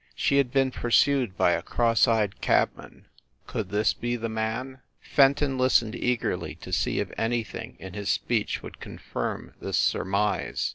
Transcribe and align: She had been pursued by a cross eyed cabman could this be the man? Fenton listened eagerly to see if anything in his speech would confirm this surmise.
She 0.15 0.37
had 0.37 0.49
been 0.49 0.71
pursued 0.71 1.37
by 1.37 1.51
a 1.51 1.61
cross 1.61 2.07
eyed 2.07 2.41
cabman 2.41 3.05
could 3.45 3.69
this 3.69 3.93
be 3.93 4.15
the 4.15 4.29
man? 4.29 4.79
Fenton 4.99 5.59
listened 5.59 5.93
eagerly 5.95 6.55
to 6.55 6.73
see 6.73 6.99
if 6.99 7.11
anything 7.19 7.75
in 7.79 7.93
his 7.93 8.09
speech 8.09 8.63
would 8.63 8.79
confirm 8.79 9.53
this 9.59 9.77
surmise. 9.77 10.69